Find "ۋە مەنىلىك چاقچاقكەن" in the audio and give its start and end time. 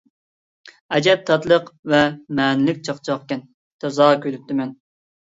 1.93-3.43